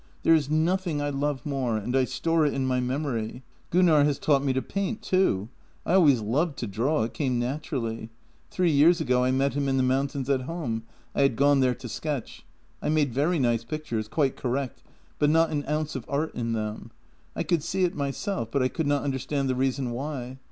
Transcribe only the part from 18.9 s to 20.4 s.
understand the reason why.